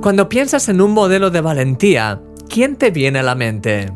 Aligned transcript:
Cuando 0.00 0.30
piensas 0.30 0.70
en 0.70 0.80
un 0.80 0.92
modelo 0.92 1.30
de 1.30 1.42
valentía, 1.42 2.22
¿quién 2.48 2.76
te 2.76 2.90
viene 2.90 3.18
a 3.18 3.22
la 3.22 3.34
mente? 3.34 3.92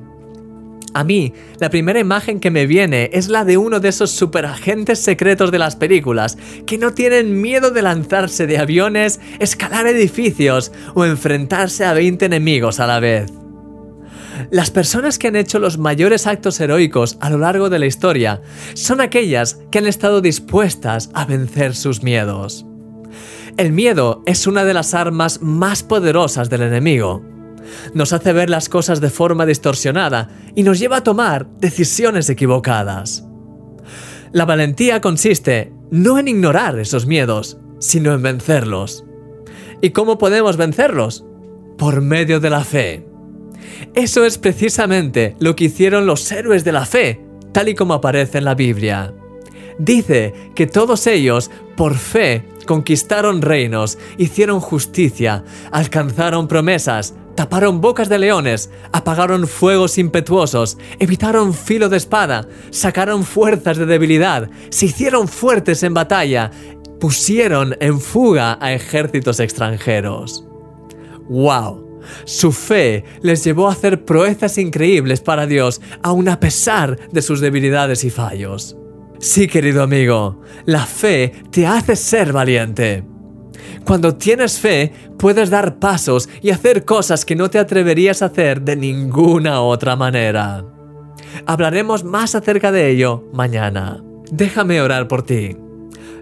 A 0.93 1.03
mí, 1.03 1.33
la 1.59 1.71
primera 1.71 1.99
imagen 1.99 2.41
que 2.41 2.51
me 2.51 2.67
viene 2.67 3.09
es 3.15 3.29
la 3.29 3.47
de 3.47 3.57
uno 3.57 3.81
de 3.81 3.89
esos 3.89 4.11
superagentes 4.11 5.01
secretos 5.01 5.51
de 5.51 5.59
las 5.59 5.77
películas, 5.77 6.37
que 6.67 6.77
no 6.77 6.93
tienen 6.93 7.41
miedo 7.41 7.71
de 7.71 7.81
lanzarse 7.81 8.47
de 8.47 8.59
aviones, 8.59 9.19
escalar 9.39 9.87
edificios 9.87 10.73
o 10.95 11.07
enfrentarse 11.07 11.87
a 11.87 11.95
20 11.95 12.27
enemigos 12.27 12.81
a 12.81 12.87
la 12.87 13.01
vez. 13.01 13.33
Las 14.51 14.71
personas 14.71 15.19
que 15.19 15.29
han 15.29 15.37
hecho 15.37 15.59
los 15.59 15.79
mayores 15.79 16.27
actos 16.27 16.61
heroicos 16.61 17.17
a 17.21 17.31
lo 17.31 17.39
largo 17.39 17.71
de 17.71 17.79
la 17.79 17.87
historia 17.87 18.43
son 18.75 19.01
aquellas 19.01 19.59
que 19.71 19.79
han 19.79 19.87
estado 19.87 20.21
dispuestas 20.21 21.09
a 21.15 21.25
vencer 21.25 21.75
sus 21.75 22.03
miedos. 22.03 22.67
El 23.57 23.73
miedo 23.73 24.23
es 24.27 24.47
una 24.47 24.65
de 24.65 24.75
las 24.75 24.95
armas 24.95 25.41
más 25.43 25.83
poderosas 25.83 26.51
del 26.51 26.63
enemigo 26.63 27.35
nos 27.93 28.13
hace 28.13 28.33
ver 28.33 28.51
las 28.51 28.69
cosas 28.69 29.01
de 29.01 29.11
forma 29.11 29.47
distorsionada 29.47 30.31
y 30.55 30.63
nos 30.63 30.79
lleva 30.79 30.99
a 30.99 31.05
tomar 31.05 31.47
decisiones 31.59 32.29
equivocadas. 32.29 33.25
La 34.33 34.45
valentía 34.45 35.01
consiste 35.01 35.73
no 35.91 36.19
en 36.19 36.29
ignorar 36.29 36.79
esos 36.79 37.07
miedos, 37.07 37.59
sino 37.79 38.13
en 38.15 38.23
vencerlos. 38.23 39.05
¿Y 39.81 39.91
cómo 39.91 40.19
podemos 40.19 40.57
vencerlos? 40.57 41.25
Por 41.79 42.01
medio 42.01 42.41
de 42.41 42.51
la 42.51 42.65
fe. 42.65 43.07
Eso 43.95 44.25
es 44.25 44.39
precisamente 44.39 45.37
lo 45.39 45.55
que 45.55 45.65
hicieron 45.65 46.07
los 46.07 46.31
héroes 46.33 46.65
de 46.65 46.73
la 46.73 46.87
fe, 46.87 47.25
tal 47.53 47.69
y 47.69 47.75
como 47.75 47.95
aparece 47.95 48.39
en 48.39 48.45
la 48.45 48.55
Biblia. 48.55 49.15
Dice 49.79 50.35
que 50.55 50.67
todos 50.67 51.07
ellos, 51.07 51.51
por 51.77 51.95
fe, 51.95 52.45
conquistaron 52.67 53.43
reinos, 53.43 53.99
hicieron 54.19 54.61
justicia, 54.61 55.45
alcanzaron 55.71 56.49
promesas, 56.49 57.15
taparon 57.35 57.81
bocas 57.81 58.09
de 58.09 58.19
leones, 58.19 58.71
apagaron 58.93 59.47
fuegos 59.47 59.99
impetuosos, 59.99 60.79
evitaron 60.99 61.55
filo 61.55 61.89
de 61.89 61.97
espada, 61.97 62.47
sacaron 62.71 63.25
fuerzas 63.25 63.77
de 63.77 63.87
debilidad, 63.87 64.49
se 64.71 64.87
hicieron 64.87 65.29
fuertes 65.29 65.83
en 65.83 65.95
batalla, 65.95 66.51
pusieron 67.01 67.77
en 67.81 68.01
fuga 68.01 68.59
a 68.61 68.73
ejércitos 68.73 69.41
extranjeros. 69.41 70.45
¡Wow! 71.29 72.01
Su 72.25 72.53
fe 72.53 73.05
les 73.23 73.43
llevó 73.45 73.69
a 73.69 73.73
hacer 73.73 74.05
proezas 74.05 74.59
increíbles 74.59 75.21
para 75.21 75.47
Dios, 75.47 75.81
aun 76.03 76.29
a 76.29 76.39
pesar 76.39 77.11
de 77.11 77.23
sus 77.23 77.41
debilidades 77.41 78.05
y 78.05 78.11
fallos. 78.11 78.77
Sí, 79.25 79.49
querido 79.49 79.83
amigo, 79.83 80.43
la 80.67 80.85
fe 80.85 81.33
te 81.51 81.67
hace 81.67 81.97
ser 81.97 82.31
valiente. 82.31 83.05
Cuando 83.87 84.17
tienes 84.17 84.61
fe, 84.61 84.93
puedes 85.19 85.49
dar 85.49 85.79
pasos 85.79 86.29
y 86.43 86.51
hacer 86.51 86.85
cosas 86.85 87.25
que 87.25 87.35
no 87.35 87.49
te 87.49 87.59
atreverías 87.59 88.21
a 88.21 88.27
hacer 88.27 88.61
de 88.61 88.77
ninguna 88.77 89.63
otra 89.63 89.97
manera. 89.97 90.67
Hablaremos 91.47 92.05
más 92.05 92.35
acerca 92.35 92.71
de 92.71 92.91
ello 92.91 93.25
mañana. 93.33 94.05
Déjame 94.31 94.83
orar 94.83 95.09
por 95.09 95.23
ti. 95.23 95.57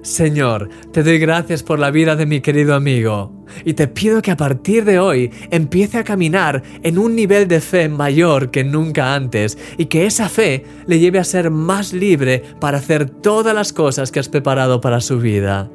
Señor, 0.03 0.69
te 0.93 1.03
doy 1.03 1.19
gracias 1.19 1.65
por 1.65 1.81
la 1.81 1.91
vida 1.91 2.15
de 2.15 2.27
mi 2.27 2.41
querido 2.41 2.73
amigo 2.73 3.42
y 3.65 3.75
te 3.75 3.89
pido 3.89 4.23
que 4.23 4.31
a 4.31 4.37
partir 4.37 4.85
de 4.85 4.99
hoy 4.99 5.31
empiece 5.51 5.99
a 5.99 6.05
caminar 6.05 6.63
en 6.83 6.99
un 6.99 7.15
nivel 7.15 7.49
de 7.49 7.61
fe 7.61 7.89
mayor 7.89 8.51
que 8.51 8.65
nunca 8.65 9.15
antes 9.15 9.59
y 9.79 9.87
que 9.87 10.07
esa 10.07 10.29
fe 10.29 10.65
le 10.87 10.99
lleve 10.99 11.19
a 11.19 11.25
ser 11.25 11.51
más 11.51 11.93
libre 11.93 12.43
para 12.61 12.79
hacer 12.79 13.09
todas 13.09 13.55
las 13.55 13.73
cosas 13.73 14.11
que 14.11 14.21
has 14.21 14.29
preparado 14.29 14.81
para 14.81 15.01
su 15.01 15.19
vida. 15.19 15.71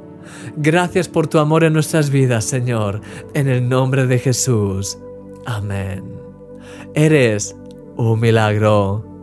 Gracias 0.55 1.07
por 1.07 1.27
tu 1.27 1.39
amor 1.39 1.63
en 1.63 1.73
nuestras 1.73 2.09
vidas, 2.09 2.45
Señor, 2.45 3.01
en 3.33 3.47
el 3.47 3.67
nombre 3.67 4.07
de 4.07 4.19
Jesús. 4.19 4.97
Amén. 5.45 6.03
Eres 6.93 7.55
un 7.95 8.19
milagro. 8.19 9.16